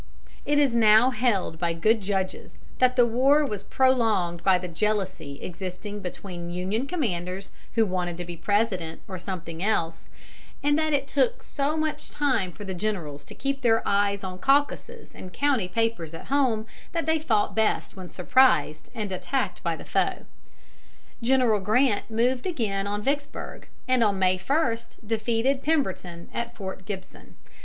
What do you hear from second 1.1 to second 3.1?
now by good judges that the